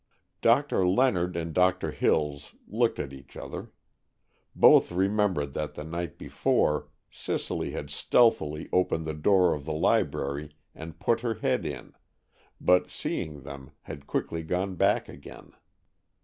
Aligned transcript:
Doctor 0.41 0.87
Leonard 0.87 1.35
and 1.35 1.53
Doctor 1.53 1.91
Hills 1.91 2.55
looked 2.67 2.97
at 2.97 3.13
each 3.13 3.37
other. 3.37 3.71
Both 4.55 4.91
remembered 4.91 5.53
that 5.53 5.75
the 5.75 5.83
night 5.83 6.17
before, 6.17 6.87
Cicely 7.11 7.69
had 7.73 7.91
stealthily 7.91 8.67
opened 8.73 9.05
the 9.05 9.13
door 9.13 9.53
of 9.53 9.63
the 9.65 9.75
library 9.75 10.55
and 10.73 10.99
put 10.99 11.19
her 11.19 11.35
head 11.35 11.67
in, 11.67 11.93
but 12.59 12.89
seeing 12.89 13.41
them, 13.43 13.73
had 13.83 14.07
quickly 14.07 14.41
gone 14.41 14.73
back 14.73 15.07
again. 15.07 15.51